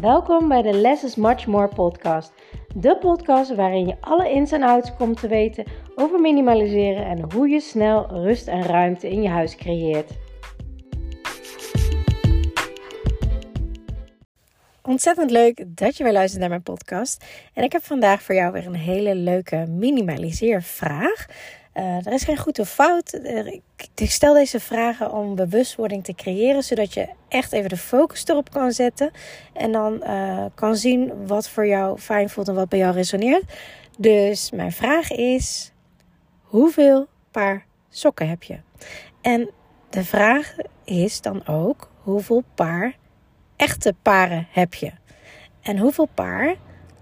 Welkom 0.00 0.48
bij 0.48 0.62
de 0.62 0.72
Less 0.72 1.04
is 1.04 1.14
Much 1.14 1.46
More 1.46 1.68
podcast. 1.68 2.32
De 2.74 2.96
podcast 2.98 3.54
waarin 3.54 3.86
je 3.86 3.96
alle 4.00 4.30
ins 4.30 4.52
en 4.52 4.62
outs 4.62 4.94
komt 4.96 5.20
te 5.20 5.28
weten 5.28 5.64
over 5.94 6.20
minimaliseren 6.20 7.06
en 7.06 7.32
hoe 7.32 7.48
je 7.48 7.60
snel 7.60 8.06
rust 8.10 8.48
en 8.48 8.62
ruimte 8.62 9.10
in 9.10 9.22
je 9.22 9.28
huis 9.28 9.56
creëert. 9.56 10.10
Ontzettend 14.82 15.30
leuk 15.30 15.64
dat 15.66 15.96
je 15.96 16.04
weer 16.04 16.12
luistert 16.12 16.40
naar 16.40 16.50
mijn 16.50 16.62
podcast. 16.62 17.24
En 17.54 17.64
ik 17.64 17.72
heb 17.72 17.82
vandaag 17.82 18.22
voor 18.22 18.34
jou 18.34 18.52
weer 18.52 18.66
een 18.66 18.74
hele 18.74 19.14
leuke 19.14 19.66
minimaliseervraag. 19.68 21.26
Uh, 21.76 22.06
er 22.06 22.12
is 22.12 22.24
geen 22.24 22.36
goed 22.36 22.58
of 22.58 22.68
fout. 22.68 23.20
Ik 23.94 24.10
stel 24.10 24.34
deze 24.34 24.60
vragen 24.60 25.12
om 25.12 25.34
bewustwording 25.34 26.04
te 26.04 26.14
creëren, 26.14 26.62
zodat 26.62 26.94
je 26.94 27.08
echt 27.28 27.52
even 27.52 27.68
de 27.68 27.76
focus 27.76 28.26
erop 28.26 28.50
kan 28.50 28.72
zetten. 28.72 29.10
En 29.52 29.72
dan 29.72 30.00
uh, 30.02 30.44
kan 30.54 30.76
zien 30.76 31.26
wat 31.26 31.48
voor 31.48 31.66
jou 31.66 31.98
fijn 31.98 32.28
voelt 32.30 32.48
en 32.48 32.54
wat 32.54 32.68
bij 32.68 32.78
jou 32.78 32.94
resoneert. 32.94 33.42
Dus 33.98 34.50
mijn 34.50 34.72
vraag 34.72 35.10
is: 35.10 35.72
hoeveel 36.42 37.06
paar 37.30 37.66
sokken 37.88 38.28
heb 38.28 38.42
je? 38.42 38.58
En 39.20 39.50
de 39.90 40.04
vraag 40.04 40.54
is 40.84 41.20
dan 41.20 41.46
ook: 41.46 41.90
hoeveel 42.02 42.42
paar 42.54 42.96
echte 43.56 43.94
paren 44.02 44.46
heb 44.50 44.74
je? 44.74 44.92
En 45.62 45.78
hoeveel 45.78 46.08
paar 46.14 46.56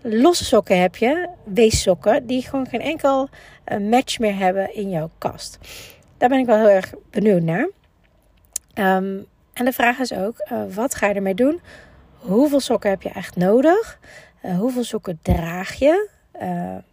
losse 0.07 0.45
sokken 0.45 0.81
heb 0.81 0.97
je, 0.97 1.29
weessokken, 1.45 2.27
die 2.27 2.43
gewoon 2.43 2.67
geen 2.67 2.81
enkel 2.81 3.29
uh, 3.69 3.79
match 3.79 4.19
meer 4.19 4.37
hebben 4.37 4.75
in 4.75 4.91
jouw 4.91 5.11
kast. 5.19 5.59
Daar 6.17 6.29
ben 6.29 6.39
ik 6.39 6.47
wel 6.47 6.57
heel 6.57 6.69
erg 6.69 6.93
benieuwd 7.11 7.43
naar. 7.43 7.69
Um, 8.75 9.27
en 9.53 9.65
de 9.65 9.73
vraag 9.73 9.99
is 9.99 10.13
ook, 10.13 10.47
uh, 10.53 10.75
wat 10.75 10.95
ga 10.95 11.07
je 11.07 11.15
ermee 11.15 11.35
doen? 11.35 11.61
Hoeveel 12.19 12.61
sokken 12.61 12.91
heb 12.91 13.03
je 13.03 13.09
echt 13.09 13.37
nodig? 13.37 13.99
Uh, 14.45 14.59
hoeveel 14.59 14.85
sokken 14.85 15.19
draag 15.23 15.75
je? 15.75 16.13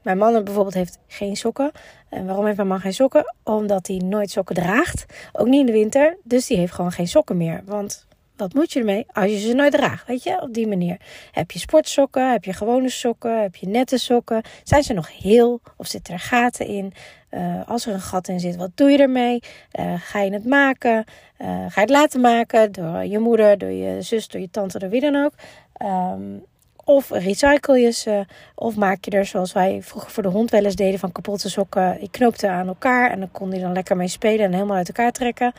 mijn 0.01 0.17
man 0.17 0.43
bijvoorbeeld 0.43 0.73
heeft 0.75 0.97
geen 1.07 1.35
sokken. 1.35 1.71
En 2.09 2.25
waarom 2.25 2.45
heeft 2.45 2.57
mijn 2.57 2.69
man 2.69 2.79
geen 2.79 2.93
sokken? 2.93 3.35
Omdat 3.43 3.87
hij 3.87 3.97
nooit 3.97 4.31
sokken 4.31 4.55
draagt. 4.55 5.05
Ook 5.33 5.47
niet 5.47 5.59
in 5.59 5.65
de 5.65 5.71
winter. 5.71 6.17
Dus 6.23 6.47
die 6.47 6.57
heeft 6.57 6.73
gewoon 6.73 6.91
geen 6.91 7.07
sokken 7.07 7.37
meer. 7.37 7.61
Want 7.65 8.07
wat 8.41 8.53
moet 8.53 8.71
je 8.71 8.79
ermee 8.79 9.05
als 9.11 9.25
je 9.25 9.39
ze 9.39 9.53
nooit 9.53 9.71
draagt? 9.71 10.07
Weet 10.07 10.23
je, 10.23 10.41
op 10.41 10.53
die 10.53 10.67
manier. 10.67 10.97
Heb 11.31 11.51
je 11.51 11.59
sportsokken? 11.59 12.31
Heb 12.31 12.43
je 12.43 12.53
gewone 12.53 12.89
sokken? 12.89 13.41
Heb 13.41 13.55
je 13.55 13.67
nette 13.67 13.97
sokken? 13.97 14.41
Zijn 14.63 14.83
ze 14.83 14.93
nog 14.93 15.17
heel 15.21 15.61
of 15.77 15.87
zitten 15.87 16.13
er 16.13 16.19
gaten 16.19 16.67
in? 16.67 16.93
Uh, 17.31 17.67
als 17.67 17.85
er 17.85 17.93
een 17.93 18.01
gat 18.01 18.27
in 18.27 18.39
zit, 18.39 18.55
wat 18.55 18.71
doe 18.75 18.89
je 18.89 18.97
ermee? 18.97 19.39
Uh, 19.79 19.93
ga 19.97 20.21
je 20.21 20.33
het 20.33 20.45
maken? 20.45 21.05
Uh, 21.41 21.47
ga 21.47 21.65
je 21.73 21.81
het 21.81 21.89
laten 21.89 22.21
maken 22.21 22.71
door 22.71 23.05
je 23.05 23.19
moeder, 23.19 23.57
door 23.57 23.69
je 23.71 24.01
zus, 24.01 24.27
door 24.27 24.41
je 24.41 24.49
tante, 24.49 24.79
door 24.79 24.89
wie 24.89 25.01
dan 25.01 25.15
ook? 25.15 25.33
Um, 25.81 26.43
of 26.83 27.09
recycle 27.09 27.79
je 27.79 27.91
ze, 27.91 28.25
of 28.55 28.75
maak 28.75 29.05
je 29.05 29.11
er 29.11 29.25
zoals 29.25 29.53
wij 29.53 29.81
vroeger 29.81 30.11
voor 30.11 30.23
de 30.23 30.29
hond 30.29 30.51
wel 30.51 30.65
eens 30.65 30.75
deden 30.75 30.99
van 30.99 31.11
kapotte 31.11 31.49
sokken. 31.49 31.97
Je 32.01 32.09
knoopte 32.09 32.49
aan 32.49 32.67
elkaar 32.67 33.11
en 33.11 33.19
dan 33.19 33.31
kon 33.31 33.51
hij 33.51 33.59
dan 33.59 33.73
lekker 33.73 33.97
mee 33.97 34.07
spelen 34.07 34.45
en 34.45 34.53
helemaal 34.53 34.77
uit 34.77 34.87
elkaar 34.87 35.11
trekken. 35.11 35.53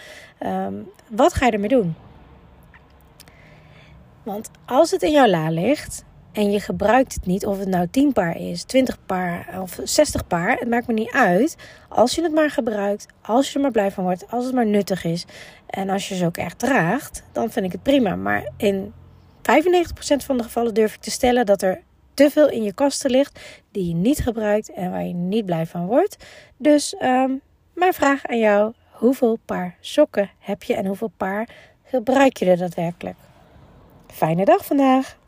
Um, 0.47 0.89
wat 1.09 1.35
ga 1.35 1.47
je 1.47 1.53
ermee 1.53 1.69
doen? 1.69 1.95
Want 4.23 4.51
als 4.67 4.91
het 4.91 5.03
in 5.03 5.13
jouw 5.13 5.27
la 5.27 5.51
ligt 5.51 6.05
en 6.33 6.51
je 6.51 6.61
gebruikt 6.61 7.15
het 7.15 7.27
niet, 7.27 7.47
of 7.47 7.59
het 7.59 7.69
nou 7.69 7.89
10 7.91 8.13
paar 8.13 8.37
is, 8.37 8.65
20 8.65 8.99
paar 9.07 9.61
of 9.61 9.79
60 9.85 10.27
paar, 10.27 10.59
het 10.59 10.69
maakt 10.69 10.87
me 10.87 10.93
niet 10.93 11.13
uit. 11.13 11.57
Als 11.89 12.15
je 12.15 12.23
het 12.23 12.33
maar 12.33 12.51
gebruikt, 12.51 13.07
als 13.23 13.49
je 13.49 13.55
er 13.55 13.61
maar 13.61 13.71
blij 13.71 13.91
van 13.91 14.05
wordt, 14.05 14.31
als 14.31 14.45
het 14.45 14.55
maar 14.55 14.67
nuttig 14.67 15.05
is 15.05 15.25
en 15.67 15.91
als 15.91 16.09
je 16.09 16.15
ze 16.15 16.27
ook 16.27 16.37
echt 16.37 16.59
draagt, 16.59 17.23
dan 17.33 17.51
vind 17.51 17.67
ik 17.67 17.73
het 17.73 17.83
prima. 17.83 18.17
Maar 18.17 18.51
in 18.57 18.93
95% 19.37 19.43
van 20.17 20.37
de 20.37 20.43
gevallen 20.43 20.75
durf 20.75 20.95
ik 20.95 21.01
te 21.01 21.11
stellen 21.11 21.47
dat 21.47 21.63
er 21.63 21.83
te 22.15 22.31
veel 22.31 22.51
in 22.51 22.63
je 22.63 22.73
kasten 22.73 23.11
ligt 23.11 23.41
die 23.71 23.89
je 23.89 23.95
niet 23.95 24.19
gebruikt 24.19 24.73
en 24.73 24.91
waar 24.91 25.05
je 25.05 25.15
niet 25.15 25.47
blij 25.47 25.67
van 25.67 25.87
wordt. 25.87 26.17
Dus 26.57 26.95
um, 27.03 27.41
mijn 27.75 27.93
vraag 27.93 28.27
aan 28.27 28.39
jou: 28.39 28.73
hoeveel 28.91 29.39
paar 29.45 29.77
sokken 29.81 30.31
heb 30.39 30.63
je 30.63 30.75
en 30.75 30.87
hoeveel 30.87 31.13
paar 31.17 31.49
gebruik 31.85 32.37
je 32.37 32.47
er 32.47 32.57
daadwerkelijk? 32.57 33.17
Fijne 34.13 34.45
dag 34.45 34.65
vandaag. 34.65 35.19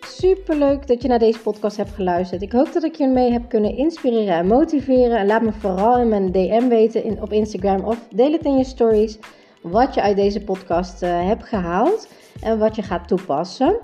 Super 0.00 0.56
leuk 0.56 0.86
dat 0.86 1.02
je 1.02 1.08
naar 1.08 1.18
deze 1.18 1.38
podcast 1.40 1.76
hebt 1.76 1.90
geluisterd. 1.90 2.42
Ik 2.42 2.52
hoop 2.52 2.72
dat 2.72 2.84
ik 2.84 2.94
je 2.94 3.06
mee 3.06 3.32
heb 3.32 3.48
kunnen 3.48 3.76
inspireren 3.76 4.34
en 4.34 4.46
motiveren. 4.46 5.18
En 5.18 5.26
laat 5.26 5.42
me 5.42 5.52
vooral 5.52 5.98
in 5.98 6.08
mijn 6.08 6.32
DM 6.32 6.68
weten 6.68 7.04
in, 7.04 7.22
op 7.22 7.32
Instagram 7.32 7.84
of 7.84 8.08
deel 8.08 8.32
het 8.32 8.44
in 8.44 8.56
je 8.56 8.64
stories 8.64 9.18
wat 9.62 9.94
je 9.94 10.02
uit 10.02 10.16
deze 10.16 10.44
podcast 10.44 11.02
uh, 11.02 11.26
hebt 11.26 11.44
gehaald 11.44 12.08
en 12.42 12.58
wat 12.58 12.76
je 12.76 12.82
gaat 12.82 13.08
toepassen. 13.08 13.78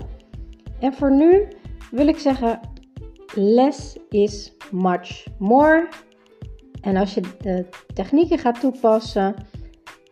En 0.79 0.93
voor 0.93 1.11
nu 1.11 1.47
wil 1.91 2.07
ik 2.07 2.17
zeggen: 2.17 2.59
less 3.33 3.97
is 4.09 4.53
much 4.71 5.27
more. 5.37 5.87
En 6.81 6.95
als 6.95 7.13
je 7.13 7.21
de 7.41 7.65
technieken 7.93 8.37
gaat 8.37 8.59
toepassen 8.59 9.35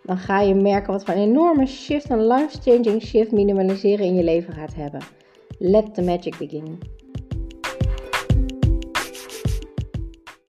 dan 0.04 0.18
ga 0.18 0.42
je 0.42 0.56
merken 0.56 0.94
wat 0.94 1.04
voor 1.04 1.14
een 1.14 1.22
enorme 1.22 1.66
shift, 1.66 2.10
een 2.10 2.28
life-changing 2.28 3.02
shift 3.02 3.32
minimaliseren 3.32 4.06
in 4.06 4.16
je 4.16 4.24
leven 4.24 4.54
gaat 4.54 4.76
hebben. 4.76 5.02
Let 5.58 5.94
the 5.94 6.02
magic 6.02 6.38
begin. 6.38 6.80